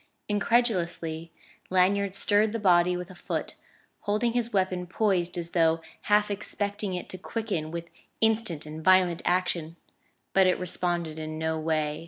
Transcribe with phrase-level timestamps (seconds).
[0.27, 1.31] Incredulously
[1.69, 3.53] Lanyard stirred the body with a foot,
[3.99, 7.87] holding his weapon poised as though half expecting it to quicken with
[8.19, 9.75] instant and violent action;
[10.33, 11.99] but it responded in no way.